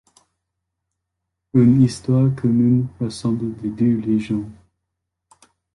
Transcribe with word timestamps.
Une 1.53 1.79
histoire 1.83 2.33
commune 2.35 2.87
rassemble 2.99 3.53
les 3.61 3.69
deux 3.69 4.01
régions. 4.03 4.49